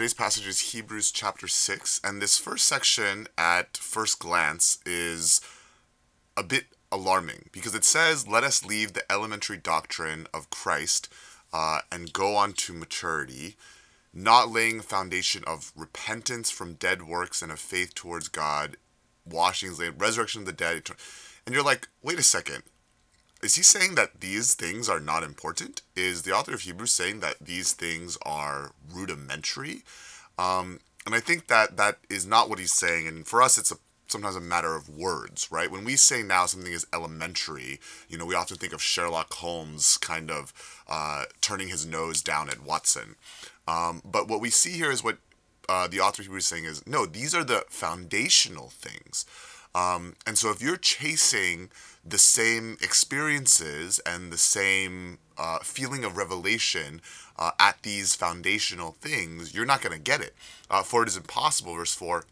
[0.00, 5.42] today's passage is Hebrews chapter 6, and this first section, at first glance, is
[6.38, 11.12] a bit alarming because it says, Let us leave the elementary doctrine of Christ
[11.52, 13.56] uh, and go on to maturity,
[14.14, 18.78] not laying a foundation of repentance from dead works and of faith towards God,
[19.26, 20.88] washings, resurrection of the dead.
[21.44, 22.62] And you're like, wait a second
[23.42, 25.82] is he saying that these things are not important?
[25.96, 29.82] Is the author of Hebrews saying that these things are rudimentary?
[30.38, 33.08] Um, and I think that that is not what he's saying.
[33.08, 33.76] And for us, it's a
[34.10, 35.70] sometimes a matter of words, right?
[35.70, 39.96] When we say now something is elementary, you know, we often think of Sherlock Holmes
[39.96, 40.52] kind of
[40.88, 43.14] uh, turning his nose down at Watson.
[43.68, 45.18] Um, but what we see here is what
[45.68, 49.24] uh, the author of Hebrews is saying is no, these are the foundational things.
[49.74, 51.70] Um, and so if you're chasing
[52.04, 57.00] the same experiences and the same uh, feeling of revelation
[57.38, 60.34] uh, at these foundational things, you're not going to get it.
[60.70, 62.24] Uh, for it is impossible, verse 4,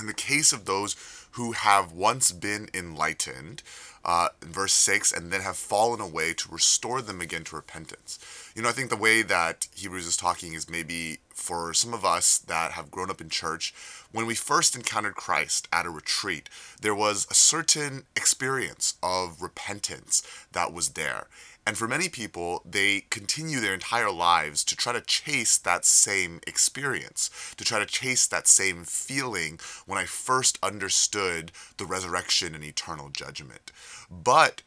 [0.00, 0.96] in the case of those
[1.32, 3.62] who have once been enlightened,
[4.06, 8.18] uh, verse 6, and then have fallen away to restore them again to repentance.
[8.54, 12.04] You know, I think the way that Hebrews is talking is maybe for some of
[12.04, 13.74] us that have grown up in church,
[14.12, 16.48] when we first encountered Christ at a retreat,
[16.80, 21.26] there was a certain experience of repentance that was there.
[21.66, 26.40] And for many people, they continue their entire lives to try to chase that same
[26.46, 32.62] experience, to try to chase that same feeling when I first understood the resurrection and
[32.62, 33.72] eternal judgment.
[34.10, 34.62] But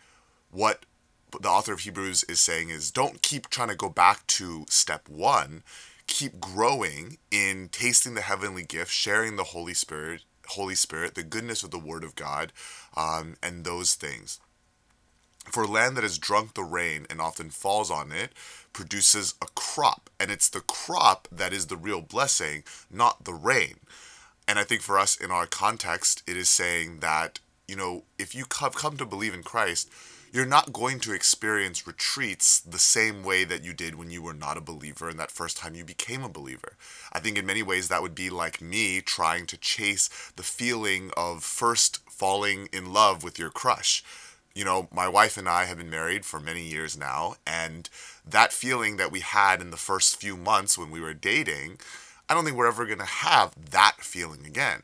[0.51, 0.85] what
[1.39, 5.07] the author of Hebrews is saying is don't keep trying to go back to step
[5.07, 5.63] one.
[6.07, 11.61] Keep growing in tasting the heavenly gift, sharing the Holy Spirit, Holy Spirit, the goodness
[11.61, 12.51] of the Word of God,
[12.97, 14.39] um, and those things.
[15.51, 18.33] For land that has drunk the rain and often falls on it
[18.73, 23.75] produces a crop, and it's the crop that is the real blessing, not the rain.
[24.47, 28.33] And I think for us in our context, it is saying that you know, if
[28.33, 29.89] you have come to believe in Christ,
[30.31, 34.33] you're not going to experience retreats the same way that you did when you were
[34.33, 36.73] not a believer and that first time you became a believer.
[37.13, 41.11] I think in many ways that would be like me trying to chase the feeling
[41.15, 44.03] of first falling in love with your crush.
[44.55, 47.87] You know, my wife and I have been married for many years now, and
[48.27, 51.79] that feeling that we had in the first few months when we were dating,
[52.27, 54.81] I don't think we're ever going to have that feeling again.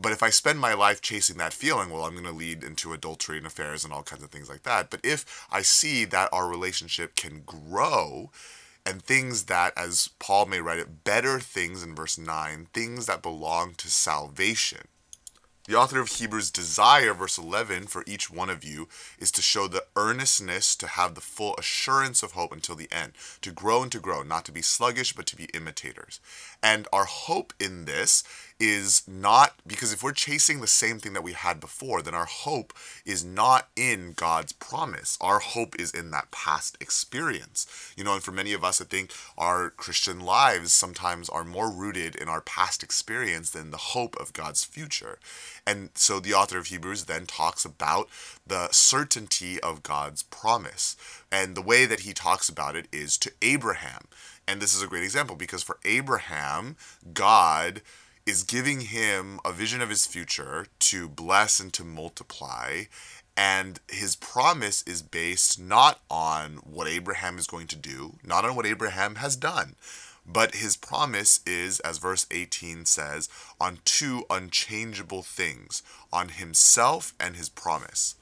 [0.00, 2.92] But if I spend my life chasing that feeling, well, I'm going to lead into
[2.92, 4.90] adultery and affairs and all kinds of things like that.
[4.90, 8.30] But if I see that our relationship can grow
[8.86, 13.22] and things that, as Paul may write it, better things in verse 9, things that
[13.22, 14.86] belong to salvation,
[15.68, 18.88] the author of Hebrews' desire, verse 11, for each one of you
[19.18, 23.12] is to show the earnestness to have the full assurance of hope until the end,
[23.42, 26.20] to grow and to grow, not to be sluggish, but to be imitators.
[26.62, 28.24] And our hope in this
[28.60, 32.24] is not because if we're chasing the same thing that we had before, then our
[32.24, 32.72] hope
[33.04, 35.16] is not in God's promise.
[35.20, 37.66] Our hope is in that past experience.
[37.96, 41.70] You know, and for many of us, I think our Christian lives sometimes are more
[41.70, 45.18] rooted in our past experience than the hope of God's future.
[45.66, 48.08] And so the author of Hebrews then talks about
[48.46, 50.96] the certainty of God's promise.
[51.30, 54.08] And the way that he talks about it is to Abraham.
[54.48, 56.76] And this is a great example because for Abraham,
[57.12, 57.82] God
[58.28, 62.82] is giving him a vision of his future to bless and to multiply.
[63.38, 68.54] And his promise is based not on what Abraham is going to do, not on
[68.54, 69.76] what Abraham has done,
[70.26, 77.34] but his promise is, as verse 18 says, on two unchangeable things on himself and
[77.34, 78.16] his promise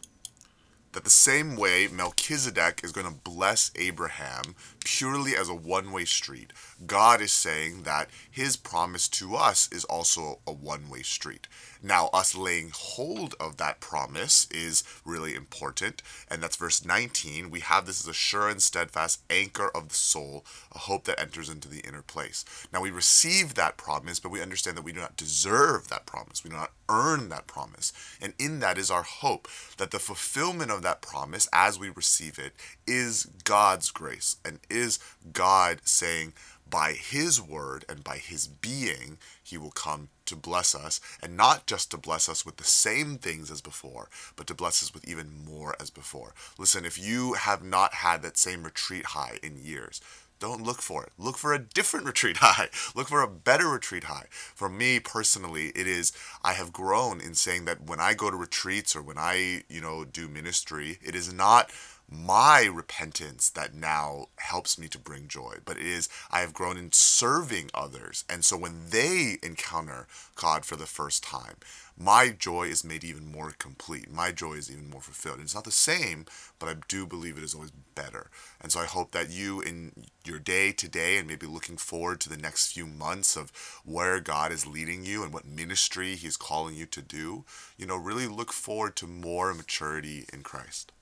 [0.97, 4.55] that the same way Melchizedek is going to bless Abraham
[4.87, 6.53] purely as a one way street,
[6.87, 11.49] God is saying that his promise to us is also a one way street.
[11.83, 17.51] Now, us laying hold of that promise is really important, and that's verse 19.
[17.51, 21.21] We have this as a sure and steadfast anchor of the soul, a hope that
[21.21, 22.45] enters into the inner place.
[22.73, 26.43] Now, we receive that promise, but we understand that we do not deserve that promise.
[26.43, 27.93] We do not earn that promise.
[28.21, 32.39] And in that is our hope that the fulfillment of that promise as we receive
[32.39, 32.53] it
[32.87, 34.99] is God's grace and is
[35.33, 36.35] God saying,
[36.69, 41.67] by his word and by his being, he will come to bless us, and not
[41.67, 45.09] just to bless us with the same things as before, but to bless us with
[45.09, 46.35] even more as before.
[46.59, 50.01] Listen, if you have not had that same retreat high in years,
[50.39, 51.13] don't look for it.
[51.17, 52.69] Look for a different retreat high.
[52.95, 54.27] Look for a better retreat high.
[54.31, 56.13] For me personally, it is
[56.43, 59.81] I have grown in saying that when I go to retreats or when I, you
[59.81, 61.71] know, do ministry, it is not
[62.09, 66.77] my repentance that now helps me to bring joy, but it is I have grown
[66.77, 68.25] in serving others.
[68.29, 70.07] And so when they encounter
[70.37, 71.57] God for the first time,
[71.99, 74.13] my joy is made even more complete.
[74.13, 75.37] My joy is even more fulfilled.
[75.37, 76.27] And it's not the same,
[76.59, 78.31] but I do believe it is always better.
[78.61, 82.29] And so I hope that you, in your day today, and maybe looking forward to
[82.29, 83.51] the next few months of
[83.85, 87.45] where God is leading you and what ministry He's calling you to do,
[87.79, 90.93] you know, really look forward to more maturity in Christ.